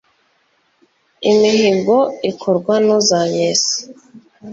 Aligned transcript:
imihigo 1.31 1.97
ikorwa 2.29 2.73
n'uzayesa 2.85 3.75